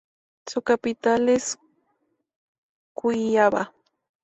Su 0.47 0.63
capital 0.63 1.29
es 1.29 1.59
Cuiabá. 2.95 3.71